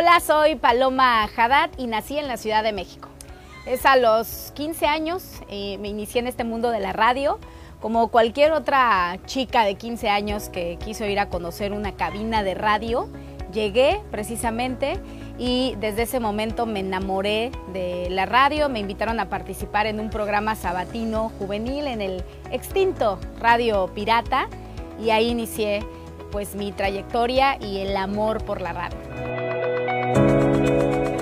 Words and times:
Hola, 0.00 0.18
soy 0.20 0.54
Paloma 0.54 1.24
Haddad 1.24 1.68
y 1.76 1.86
nací 1.86 2.16
en 2.16 2.26
la 2.26 2.38
Ciudad 2.38 2.62
de 2.62 2.72
México. 2.72 3.10
Es 3.66 3.84
a 3.84 3.96
los 3.96 4.50
15 4.54 4.86
años, 4.86 5.22
eh, 5.50 5.76
me 5.76 5.88
inicié 5.88 6.20
en 6.20 6.26
este 6.26 6.42
mundo 6.42 6.70
de 6.70 6.80
la 6.80 6.94
radio, 6.94 7.38
como 7.82 8.08
cualquier 8.08 8.52
otra 8.52 9.18
chica 9.26 9.62
de 9.62 9.74
15 9.74 10.08
años 10.08 10.48
que 10.48 10.78
quiso 10.82 11.04
ir 11.04 11.18
a 11.18 11.28
conocer 11.28 11.74
una 11.74 11.92
cabina 11.96 12.42
de 12.42 12.54
radio. 12.54 13.10
Llegué 13.52 14.00
precisamente 14.10 14.98
y 15.38 15.74
desde 15.80 16.04
ese 16.04 16.18
momento 16.18 16.64
me 16.64 16.80
enamoré 16.80 17.52
de 17.74 18.08
la 18.08 18.24
radio, 18.24 18.70
me 18.70 18.78
invitaron 18.78 19.20
a 19.20 19.28
participar 19.28 19.84
en 19.84 20.00
un 20.00 20.08
programa 20.08 20.56
sabatino 20.56 21.30
juvenil 21.38 21.86
en 21.86 22.00
el 22.00 22.24
extinto 22.50 23.18
Radio 23.38 23.90
Pirata 23.94 24.48
y 24.98 25.10
ahí 25.10 25.28
inicié 25.28 25.84
pues 26.32 26.54
mi 26.54 26.72
trayectoria 26.72 27.58
y 27.60 27.80
el 27.80 27.94
amor 27.98 28.42
por 28.46 28.62
la 28.62 28.72
radio. 28.72 29.39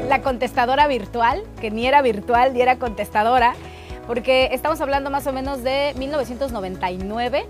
La 0.08 0.22
contestadora 0.22 0.86
virtual, 0.86 1.42
que 1.60 1.70
ni 1.70 1.86
era 1.86 2.00
virtual 2.00 2.54
ni 2.54 2.62
era 2.62 2.78
contestadora, 2.78 3.54
porque 4.06 4.48
estamos 4.52 4.80
hablando 4.80 5.10
más 5.10 5.26
o 5.26 5.34
menos 5.34 5.62
de 5.62 5.92
1999, 5.98 7.46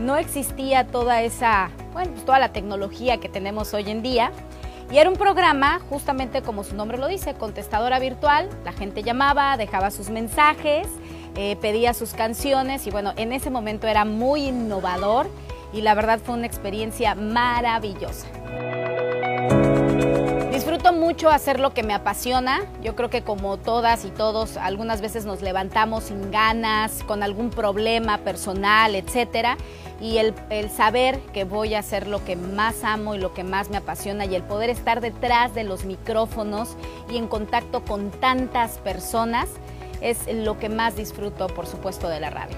no 0.00 0.16
existía 0.16 0.84
toda 0.84 1.22
esa, 1.22 1.70
bueno, 1.92 2.10
pues 2.10 2.24
toda 2.24 2.40
la 2.40 2.52
tecnología 2.52 3.18
que 3.18 3.28
tenemos 3.28 3.72
hoy 3.72 3.88
en 3.88 4.02
día 4.02 4.32
y 4.90 4.98
era 4.98 5.08
un 5.08 5.16
programa, 5.16 5.80
justamente 5.88 6.42
como 6.42 6.64
su 6.64 6.74
nombre 6.74 6.98
lo 6.98 7.06
dice, 7.06 7.34
contestadora 7.34 8.00
virtual. 8.00 8.48
La 8.64 8.72
gente 8.72 9.04
llamaba, 9.04 9.56
dejaba 9.56 9.92
sus 9.92 10.10
mensajes, 10.10 10.88
eh, 11.36 11.56
pedía 11.60 11.94
sus 11.94 12.14
canciones 12.14 12.84
y 12.86 12.90
bueno, 12.90 13.12
en 13.16 13.32
ese 13.32 13.48
momento 13.48 13.86
era 13.86 14.04
muy 14.04 14.48
innovador 14.48 15.30
y 15.72 15.82
la 15.82 15.94
verdad 15.94 16.18
fue 16.18 16.34
una 16.34 16.46
experiencia 16.46 17.14
maravillosa. 17.14 18.26
Mucho 21.12 21.28
hacer 21.28 21.60
lo 21.60 21.74
que 21.74 21.82
me 21.82 21.92
apasiona. 21.92 22.62
Yo 22.82 22.96
creo 22.96 23.10
que 23.10 23.20
como 23.20 23.58
todas 23.58 24.06
y 24.06 24.08
todos, 24.08 24.56
algunas 24.56 25.02
veces 25.02 25.26
nos 25.26 25.42
levantamos 25.42 26.04
sin 26.04 26.30
ganas, 26.30 27.02
con 27.02 27.22
algún 27.22 27.50
problema 27.50 28.16
personal, 28.16 28.94
etcétera 28.94 29.58
y 30.00 30.16
el, 30.16 30.34
saber 30.70 31.18
que 31.34 31.44
voy 31.44 31.74
a 31.74 31.80
hacer 31.80 32.06
lo 32.06 32.24
que 32.24 32.34
más 32.34 32.82
amo 32.82 33.14
y 33.14 33.18
lo 33.18 33.34
que 33.34 33.44
más 33.44 33.68
me 33.68 33.76
apasiona 33.76 34.24
y 34.24 34.34
el 34.34 34.42
poder 34.42 34.70
estar 34.70 35.02
detrás 35.02 35.54
de 35.54 35.64
los 35.64 35.84
micrófonos 35.84 36.78
y 37.10 37.18
en 37.18 37.28
contacto 37.28 37.84
con 37.84 38.10
tantas 38.10 38.78
personas 38.78 39.50
es 40.00 40.26
lo 40.32 40.58
que 40.58 40.70
más 40.70 40.96
disfruto, 40.96 41.46
por 41.48 41.66
supuesto, 41.66 42.08
de 42.08 42.20
la 42.20 42.30
radio. 42.30 42.56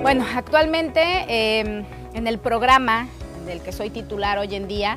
Bueno, 0.00 0.24
actualmente 0.32 1.02
em, 1.28 1.84
en 2.14 2.28
el 2.28 2.38
programa 2.38 3.08
del 3.46 3.60
que 3.62 3.72
soy 3.72 3.90
titular 3.90 4.38
hoy 4.38 4.54
en 4.54 4.68
día, 4.68 4.96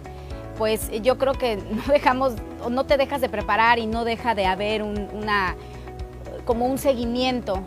pues 0.59 0.91
yo 1.01 1.17
creo 1.17 1.33
que 1.33 1.55
no 1.71 1.81
dejamos, 1.91 2.33
no 2.69 2.85
te 2.85 2.97
dejas 2.97 3.21
de 3.21 3.29
preparar 3.29 3.79
y 3.79 3.87
no 3.87 4.05
deja 4.05 4.35
de 4.35 4.45
haber 4.45 4.83
una 4.83 5.55
como 6.45 6.65
un 6.65 6.79
seguimiento, 6.79 7.61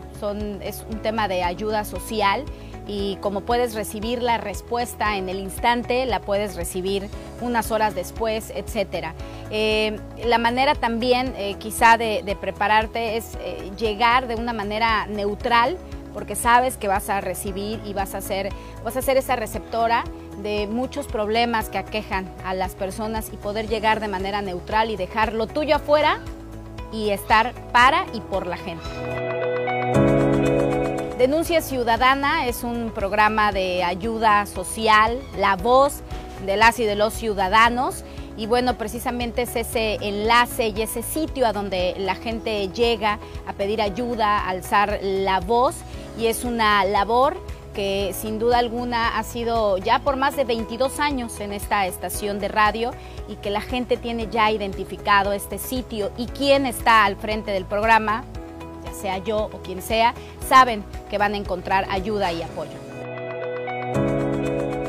es 0.61 0.85
un 0.89 1.01
tema 1.01 1.29
de 1.29 1.41
ayuda 1.43 1.85
social 1.85 2.43
y 2.87 3.17
como 3.17 3.41
puedes 3.41 3.75
recibir 3.75 4.21
la 4.21 4.37
respuesta 4.37 5.17
en 5.17 5.29
el 5.29 5.39
instante, 5.39 6.05
la 6.05 6.19
puedes 6.19 6.55
recibir 6.55 7.09
unas 7.41 7.71
horas 7.71 7.95
después, 7.95 8.51
etc. 8.55 9.07
Eh, 9.51 9.99
la 10.25 10.37
manera 10.37 10.75
también 10.75 11.33
eh, 11.37 11.55
quizá 11.59 11.97
de, 11.97 12.37
prepararte 12.39 13.17
es 13.17 13.37
eh, 13.41 13.71
llegar 13.77 14.27
de 14.27 14.35
una 14.35 14.53
manera 14.53 15.07
neutral, 15.07 15.77
porque 16.13 16.35
sabes 16.35 16.77
que 16.77 16.87
vas 16.87 17.09
a 17.09 17.21
recibir 17.21 17.81
y 17.85 17.93
vas 17.93 18.13
a 18.13 18.21
ser, 18.21 18.49
vas 18.83 18.97
a 18.97 19.01
ser 19.01 19.17
esa 19.17 19.35
receptora 19.35 20.03
de 20.41 20.67
muchos 20.67 21.07
problemas 21.07 21.69
que 21.69 21.77
aquejan 21.77 22.29
a 22.45 22.53
las 22.53 22.75
personas 22.75 23.29
y 23.31 23.37
poder 23.37 23.67
llegar 23.67 23.99
de 23.99 24.07
manera 24.07 24.41
neutral 24.41 24.89
y 24.89 24.95
dejar 24.95 25.33
lo 25.33 25.47
tuyo 25.47 25.75
afuera 25.75 26.19
y 26.91 27.09
estar 27.09 27.53
para 27.71 28.05
y 28.13 28.21
por 28.21 28.47
la 28.47 28.57
gente. 28.57 28.83
Denuncia 31.17 31.61
Ciudadana 31.61 32.47
es 32.47 32.63
un 32.63 32.91
programa 32.93 33.51
de 33.51 33.83
ayuda 33.83 34.45
social, 34.45 35.19
la 35.37 35.55
voz 35.55 36.01
de 36.45 36.57
las 36.57 36.79
y 36.79 36.85
de 36.85 36.95
los 36.95 37.13
ciudadanos. 37.13 38.03
Y 38.35 38.47
bueno, 38.47 38.77
precisamente 38.77 39.43
es 39.43 39.55
ese 39.55 39.99
enlace 40.01 40.69
y 40.69 40.81
ese 40.81 41.03
sitio 41.03 41.45
a 41.45 41.53
donde 41.53 41.93
la 41.97 42.15
gente 42.15 42.67
llega 42.69 43.19
a 43.47 43.53
pedir 43.53 43.81
ayuda, 43.81 44.39
a 44.39 44.49
alzar 44.49 44.99
la 45.01 45.39
voz. 45.39 45.75
Y 46.17 46.27
es 46.27 46.43
una 46.43 46.83
labor 46.83 47.37
que 47.73 48.13
sin 48.13 48.39
duda 48.39 48.59
alguna 48.59 49.17
ha 49.17 49.23
sido 49.23 49.77
ya 49.77 49.99
por 49.99 50.15
más 50.15 50.35
de 50.35 50.45
22 50.45 50.99
años 50.99 51.39
en 51.39 51.51
esta 51.51 51.85
estación 51.87 52.39
de 52.39 52.47
radio 52.47 52.91
y 53.27 53.35
que 53.35 53.49
la 53.49 53.61
gente 53.61 53.97
tiene 53.97 54.27
ya 54.29 54.51
identificado 54.51 55.33
este 55.33 55.57
sitio 55.57 56.11
y 56.17 56.27
quién 56.27 56.65
está 56.65 57.05
al 57.05 57.15
frente 57.15 57.51
del 57.51 57.65
programa, 57.65 58.23
ya 58.85 58.93
sea 58.93 59.17
yo 59.17 59.49
o 59.51 59.61
quien 59.61 59.81
sea, 59.81 60.13
saben 60.47 60.83
que 61.09 61.17
van 61.17 61.33
a 61.33 61.37
encontrar 61.37 61.85
ayuda 61.89 62.31
y 62.31 62.41
apoyo. 62.41 62.83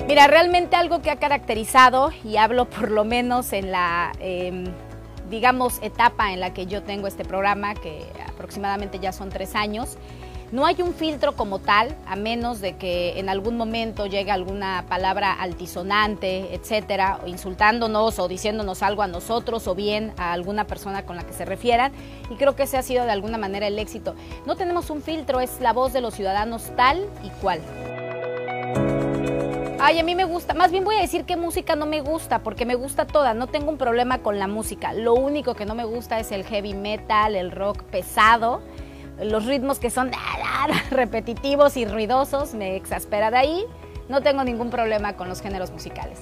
Mira, 0.07 0.27
realmente 0.27 0.77
algo 0.77 1.01
que 1.01 1.11
ha 1.11 1.17
caracterizado, 1.17 2.13
y 2.23 2.37
hablo 2.37 2.67
por 2.67 2.91
lo 2.91 3.05
menos 3.05 3.53
en 3.55 3.73
la, 3.73 4.13
em, 4.21 4.67
digamos, 5.31 5.79
etapa 5.83 6.33
en 6.33 6.41
la 6.41 6.53
que 6.53 6.67
yo 6.67 6.83
tengo 6.83 7.07
este 7.07 7.25
programa, 7.25 7.75
que 7.75 8.05
aproximadamente 8.29 8.99
ya 8.99 9.13
son 9.13 9.31
tres 9.31 9.55
años, 9.55 9.97
no 10.55 10.67
hay 10.67 10.81
un 10.83 10.95
filtro 10.95 11.35
como 11.35 11.59
tal, 11.59 11.97
a 12.07 12.15
menos 12.15 12.61
de 12.61 12.77
que 12.77 13.19
en 13.19 13.29
algún 13.29 13.57
momento 13.57 14.07
llegue 14.07 14.31
alguna 14.31 14.85
palabra 14.89 15.33
altisonante, 15.33 16.55
etcétera, 16.55 17.19
o 17.25 17.27
insultándonos 17.27 18.21
o 18.21 18.29
diciéndonos 18.29 18.85
algo 18.85 19.03
a 19.03 19.09
nosotros 19.09 19.67
o 19.67 19.75
bien 19.75 20.13
a 20.17 20.33
alguna 20.33 20.65
persona 20.65 21.05
con 21.05 21.17
la 21.17 21.25
que 21.25 21.33
se 21.33 21.45
refieran. 21.45 21.91
Y 22.31 22.37
creo 22.37 22.55
que 22.55 22.63
ese 22.63 22.77
ha 22.77 22.83
sido 22.83 23.05
de 23.05 23.11
alguna 23.11 23.37
manera 23.37 23.67
el 23.67 23.77
éxito. 23.81 24.15
No 24.47 24.55
tenemos 24.55 24.91
un 24.91 25.03
filtro, 25.03 25.41
es 25.41 25.61
la 25.61 25.73
voz 25.73 25.93
de 25.93 26.01
los 26.01 26.15
ciudadanos 26.15 26.71
tal 26.77 27.05
y 27.25 27.31
cual. 27.41 27.61
Ay, 29.81 29.99
a 29.99 30.05
mí 30.05 30.15
me 30.15 30.25
gusta, 30.25 30.55
más 30.55 30.71
bien 30.71 30.85
voy 30.85 30.95
a 30.95 31.01
decir 31.01 31.25
que 31.25 31.37
música 31.37 31.75
no 31.75 31.85
me 31.85 32.01
gusta, 32.01 32.45
porque 32.45 32.65
me 32.65 32.77
gusta 32.77 33.09
toda, 33.09 33.35
no 33.35 33.49
tengo 33.49 33.71
un 33.71 33.77
problema 33.77 34.19
con 34.19 34.39
la 34.39 34.47
música. 34.47 34.93
Lo 34.93 35.15
único 35.15 35.57
que 35.57 35.67
no 35.67 35.75
me 35.75 35.85
gusta 35.85 36.21
es 36.21 36.31
el 36.31 36.45
heavy 36.45 36.75
metal, 36.75 37.35
el 37.35 37.51
rock 37.51 37.83
pesado 37.83 38.63
los 39.23 39.47
ritmos 39.47 39.79
que 39.79 39.91
son 39.91 40.11
repetitivos 40.91 41.77
y 41.77 41.85
ruidosos 41.85 42.55
me 42.55 42.77
exaspera 42.77 43.31
de 43.31 43.37
ahí. 43.37 43.65
No 44.09 44.21
tengo 44.21 44.45
ningún 44.45 44.71
problema 44.71 45.15
con 45.15 45.29
los 45.29 45.41
géneros 45.41 45.71
musicales. 45.71 46.19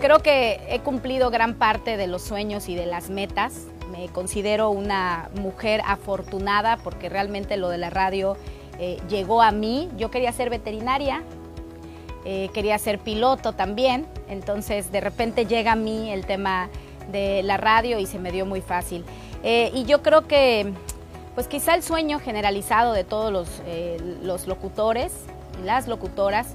Creo 0.00 0.18
que 0.18 0.60
he 0.68 0.80
cumplido 0.80 1.30
gran 1.30 1.54
parte 1.54 1.96
de 1.96 2.06
los 2.06 2.22
sueños 2.22 2.68
y 2.68 2.74
de 2.74 2.86
las 2.86 3.08
metas. 3.08 3.66
Me 3.90 4.08
considero 4.08 4.70
una 4.70 5.30
mujer 5.40 5.80
afortunada 5.86 6.76
porque 6.78 7.08
realmente 7.08 7.56
lo 7.56 7.68
de 7.68 7.78
la 7.78 7.90
radio 7.90 8.36
eh, 8.78 8.98
llegó 9.08 9.40
a 9.40 9.52
mí. 9.52 9.88
Yo 9.96 10.10
quería 10.10 10.32
ser 10.32 10.50
veterinaria, 10.50 11.22
eh, 12.24 12.50
quería 12.52 12.78
ser 12.78 12.98
piloto 12.98 13.52
también, 13.52 14.06
entonces 14.28 14.90
de 14.90 15.00
repente 15.00 15.46
llega 15.46 15.72
a 15.72 15.76
mí 15.76 16.10
el 16.10 16.26
tema 16.26 16.68
de 17.12 17.42
la 17.42 17.56
radio 17.56 17.98
y 17.98 18.06
se 18.06 18.18
me 18.18 18.32
dio 18.32 18.46
muy 18.46 18.60
fácil. 18.60 19.04
Eh, 19.42 19.70
y 19.74 19.84
yo 19.84 20.02
creo 20.02 20.26
que, 20.26 20.72
pues 21.34 21.48
quizá 21.48 21.74
el 21.74 21.82
sueño 21.82 22.20
generalizado 22.20 22.92
de 22.92 23.04
todos 23.04 23.32
los, 23.32 23.48
eh, 23.66 23.98
locutores 24.46 25.12
y 25.60 25.64
las 25.64 25.88
locutoras 25.88 26.54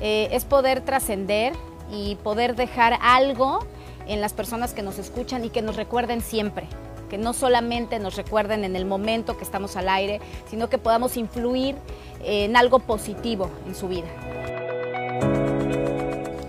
eh, 0.00 0.28
es 0.32 0.44
poder 0.44 0.80
trascender 0.80 1.52
y 1.90 2.16
poder 2.16 2.56
dejar 2.56 2.98
algo 3.02 3.60
en 4.06 4.20
las 4.20 4.32
personas 4.32 4.72
que 4.74 4.82
nos 4.82 4.98
escuchan 4.98 5.44
y 5.44 5.50
que 5.50 5.62
nos 5.62 5.76
recuerden 5.76 6.20
siempre 6.20 6.66
que 7.08 7.18
no 7.18 7.32
solamente 7.32 7.98
nos 7.98 8.16
recuerden 8.16 8.64
en 8.64 8.76
el 8.76 8.86
momento 8.86 9.36
que 9.36 9.44
estamos 9.44 9.76
al 9.76 9.88
aire, 9.88 10.20
sino 10.50 10.68
que 10.68 10.78
podamos 10.78 11.16
influir 11.16 11.76
en 12.24 12.56
algo 12.56 12.80
positivo 12.80 13.50
en 13.66 13.74
su 13.74 13.88
vida. 13.88 14.08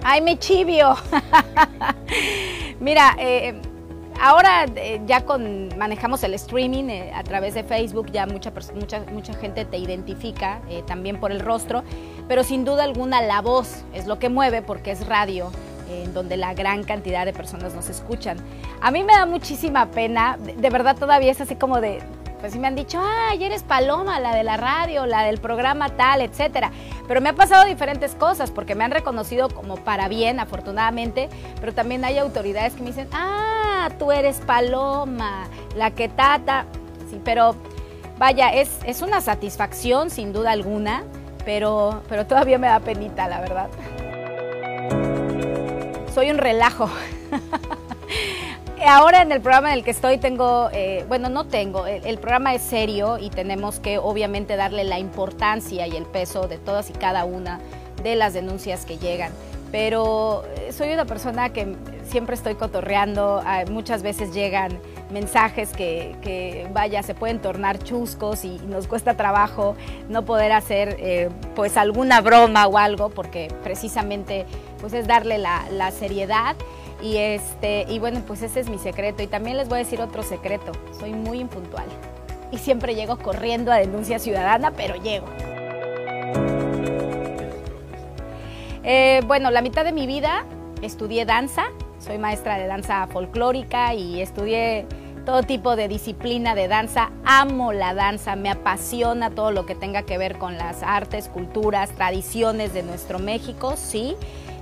¡Ay, 0.03 0.21
me 0.21 0.39
chivio! 0.39 0.95
Mira, 2.79 3.15
Ahora 4.21 4.65
eh, 4.75 5.01
ya 5.05 5.25
con, 5.25 5.69
manejamos 5.77 6.23
el 6.23 6.33
streaming 6.35 6.85
eh, 6.85 7.11
a 7.13 7.23
través 7.23 7.53
de 7.53 7.63
Facebook, 7.63 8.11
ya 8.11 8.25
mucha, 8.25 8.51
mucha, 8.73 9.01
mucha 9.11 9.33
gente 9.33 9.65
te 9.65 9.77
identifica 9.77 10.61
eh, 10.69 10.83
también 10.87 11.19
por 11.19 11.31
el 11.31 11.41
rostro, 11.41 11.83
pero 12.27 12.43
sin 12.43 12.65
duda 12.65 12.83
alguna 12.83 13.21
la 13.21 13.41
voz 13.41 13.83
es 13.93 14.07
lo 14.07 14.17
que 14.17 14.29
mueve 14.29 14.61
porque 14.61 14.91
es 14.91 15.05
radio, 15.07 15.51
en 15.89 16.13
donde 16.13 16.37
la 16.37 16.53
gran 16.53 16.83
cantidad 16.83 17.25
de 17.25 17.33
personas 17.33 17.75
nos 17.75 17.89
escuchan. 17.89 18.37
A 18.81 18.89
mí 18.89 19.03
me 19.03 19.13
da 19.13 19.25
muchísima 19.25 19.91
pena, 19.91 20.37
de 20.37 20.69
verdad 20.69 20.95
todavía 20.97 21.31
es 21.31 21.41
así 21.41 21.55
como 21.55 21.81
de, 21.81 22.01
pues 22.45 22.61
me 22.61 22.67
han 22.67 22.75
dicho, 22.75 23.01
ay, 23.03 23.43
eres 23.43 23.63
Paloma, 23.63 24.19
la 24.19 24.35
de 24.35 24.43
la 24.43 24.55
radio, 24.55 25.07
la 25.07 25.23
del 25.23 25.39
programa 25.39 25.89
tal, 25.89 26.21
etcétera. 26.21 26.69
Pero 27.07 27.19
me 27.19 27.29
ha 27.29 27.33
pasado 27.33 27.65
diferentes 27.65 28.13
cosas 28.13 28.51
porque 28.51 28.75
me 28.75 28.83
han 28.83 28.91
reconocido 28.91 29.49
como 29.49 29.77
para 29.77 30.07
bien, 30.09 30.39
afortunadamente, 30.39 31.27
pero 31.59 31.73
también 31.73 32.05
hay 32.05 32.19
autoridades 32.19 32.75
que 32.75 32.81
me 32.81 32.89
dicen, 32.89 33.09
ah, 33.13 33.89
tú 33.97 34.11
eres 34.11 34.41
Paloma, 34.41 35.47
la 35.75 35.89
que 35.89 36.07
tata. 36.07 36.67
Sí, 37.09 37.19
pero 37.25 37.55
vaya, 38.19 38.53
es, 38.53 38.69
es 38.85 39.01
una 39.01 39.21
satisfacción 39.21 40.11
sin 40.11 40.31
duda 40.31 40.51
alguna, 40.51 41.03
pero, 41.45 42.03
pero 42.07 42.27
todavía 42.27 42.59
me 42.59 42.67
da 42.67 42.79
penita, 42.79 43.27
la 43.27 43.41
verdad. 43.41 43.69
soy 46.13 46.29
un 46.29 46.37
relajo. 46.37 46.91
Ahora 48.87 49.23
en 49.23 49.31
el 49.31 49.41
programa 49.41 49.69
en 49.69 49.79
el 49.79 49.83
que 49.83 49.89
estoy 49.89 50.19
tengo, 50.19 50.69
eh, 50.71 51.05
bueno, 51.07 51.27
no 51.27 51.45
tengo, 51.45 51.87
el, 51.87 52.19
programa 52.19 52.53
es 52.53 52.61
serio 52.61 53.17
y 53.17 53.31
tenemos 53.31 53.79
que 53.79 53.97
obviamente 53.97 54.55
darle 54.57 54.83
la 54.83 54.99
importancia 54.99 55.87
y 55.87 55.95
el 55.95 56.05
peso 56.05 56.47
de 56.47 56.59
todas 56.59 56.91
y 56.91 56.93
cada 56.93 57.25
una 57.25 57.59
de 58.03 58.15
las 58.15 58.33
denuncias 58.33 58.85
que 58.85 58.99
llegan. 58.99 59.31
Pero 59.71 60.43
eh, 60.57 60.71
soy 60.71 60.93
una 60.93 61.05
persona 61.05 61.51
que 61.51 61.75
siempre 62.03 62.35
estoy 62.35 62.53
cotorreando, 62.53 63.43
muchas 63.71 64.03
veces 64.03 64.33
llegan 64.33 64.79
mensajes 65.11 65.71
que, 65.73 66.67
vaya, 66.71 67.01
se 67.01 67.15
pueden 67.15 67.39
tornar 67.39 67.79
chuscos 67.79 68.45
y 68.45 68.59
nos 68.67 68.87
cuesta 68.87 69.17
trabajo 69.17 69.75
no 70.09 70.25
poder 70.25 70.51
hacer 70.51 70.95
eh, 70.99 71.29
pues 71.55 71.75
alguna 71.77 72.21
broma 72.21 72.67
o 72.67 72.77
algo 72.77 73.09
porque 73.09 73.47
precisamente 73.63 74.45
pues 74.79 74.93
es 74.93 75.07
darle 75.07 75.39
la, 75.39 75.65
la 75.71 75.89
seriedad 75.89 76.55
y, 77.01 77.17
este, 77.17 77.85
y 77.89 77.99
bueno, 77.99 78.21
pues 78.25 78.41
ese 78.41 78.59
es 78.59 78.69
mi 78.69 78.79
secreto. 78.79 79.21
Y 79.23 79.27
también 79.27 79.57
les 79.57 79.67
voy 79.67 79.77
a 79.77 79.83
decir 79.83 80.01
otro 80.01 80.23
secreto. 80.23 80.71
Soy 80.97 81.13
muy 81.13 81.39
impuntual. 81.39 81.85
Y 82.51 82.57
siempre 82.57 82.95
llego 82.95 83.17
corriendo 83.17 83.71
a 83.71 83.77
denuncia 83.77 84.19
ciudadana, 84.19 84.71
pero 84.71 84.95
llego. 84.95 85.27
Eh, 88.83 89.21
bueno, 89.25 89.49
la 89.49 89.61
mitad 89.61 89.83
de 89.83 89.91
mi 89.91 90.07
vida 90.07 90.45
estudié 90.81 91.25
danza. 91.25 91.65
Soy 91.99 92.17
maestra 92.17 92.57
de 92.57 92.67
danza 92.67 93.07
folclórica 93.07 93.93
y 93.95 94.21
estudié 94.21 94.85
todo 95.25 95.41
tipo 95.41 95.75
de 95.75 95.87
disciplina 95.87 96.53
de 96.53 96.67
danza. 96.67 97.09
Amo 97.25 97.73
la 97.73 97.95
danza, 97.95 98.35
me 98.35 98.49
apasiona 98.49 99.31
todo 99.31 99.51
lo 99.51 99.65
que 99.65 99.73
tenga 99.73 100.03
que 100.03 100.17
ver 100.17 100.37
con 100.37 100.57
las 100.57 100.83
artes, 100.83 101.29
culturas, 101.29 101.89
tradiciones 101.91 102.73
de 102.73 102.83
nuestro 102.83 103.17
México, 103.17 103.73
sí. 103.75 104.15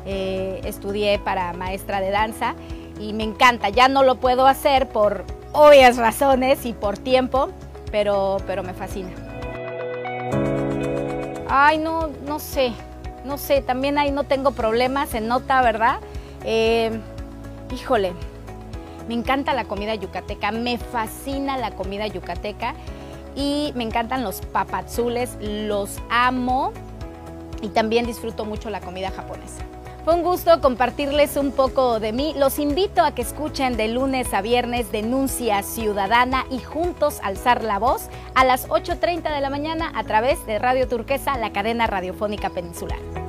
Eh, 0.05 0.61
estudié 0.65 1.17
para 1.19 1.53
maestra 1.53 2.01
de 2.01 2.11
danza 2.11 2.55
y 2.99 3.13
me 3.13 3.23
encanta. 3.23 3.69
Ya 3.69 3.87
no 3.87 4.03
lo 4.03 4.15
puedo 4.15 4.47
hacer 4.47 4.89
por 4.89 5.23
obvias 5.53 5.97
razones 5.97 6.65
y 6.65 6.73
por 6.73 6.97
tiempo, 6.97 7.49
pero, 7.91 8.37
pero 8.45 8.63
me 8.63 8.73
fascina. 8.73 9.11
Ay, 11.49 11.77
no, 11.77 12.09
no 12.25 12.39
sé, 12.39 12.73
no 13.25 13.37
sé, 13.37 13.61
también 13.61 13.97
ahí 13.97 14.11
no 14.11 14.23
tengo 14.23 14.51
problemas, 14.51 15.09
se 15.09 15.21
nota, 15.21 15.61
¿verdad? 15.61 15.99
Eh, 16.43 16.99
híjole, 17.71 18.13
me 19.07 19.13
encanta 19.13 19.53
la 19.53 19.65
comida 19.65 19.93
yucateca, 19.95 20.51
me 20.51 20.77
fascina 20.77 21.57
la 21.57 21.71
comida 21.71 22.07
yucateca 22.07 22.73
y 23.35 23.71
me 23.75 23.83
encantan 23.83 24.23
los 24.23 24.41
papazules, 24.41 25.37
los 25.41 25.99
amo 26.09 26.71
y 27.61 27.69
también 27.69 28.05
disfruto 28.05 28.45
mucho 28.45 28.69
la 28.69 28.81
comida 28.81 29.11
japonesa. 29.11 29.63
Fue 30.03 30.15
un 30.15 30.23
gusto 30.23 30.59
compartirles 30.59 31.37
un 31.37 31.53
poco 31.53 32.01
de 32.01 32.11
mí. 32.11 32.33
Los 32.37 32.59
invito 32.59 33.01
a 33.03 33.15
que 33.15 33.21
escuchen 33.21 33.77
de 33.77 33.87
lunes 33.87 34.33
a 34.33 34.41
viernes 34.41 34.91
Denuncia 34.91 35.63
Ciudadana 35.63 36.45
y 36.51 36.59
juntos 36.59 37.21
alzar 37.23 37.63
la 37.63 37.79
voz 37.79 38.09
a 38.35 38.43
las 38.43 38.67
8.30 38.67 39.33
de 39.33 39.39
la 39.39 39.49
mañana 39.49 39.93
a 39.95 40.03
través 40.03 40.45
de 40.45 40.59
Radio 40.59 40.89
Turquesa, 40.89 41.37
la 41.37 41.53
cadena 41.53 41.87
radiofónica 41.87 42.49
peninsular. 42.49 43.22